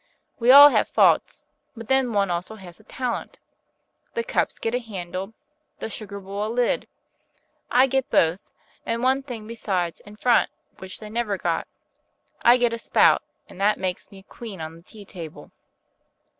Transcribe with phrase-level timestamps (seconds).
[0.39, 1.47] We all have faults,
[1.77, 3.37] but then one also has a talent.
[4.15, 5.35] The cups get a handle,
[5.77, 6.87] the sugar bowl a lid;
[7.69, 8.39] I get both,
[8.83, 11.67] and one thing besides in front which they never got,
[12.41, 15.51] I get a spout, and that makes me a queen on the tea table.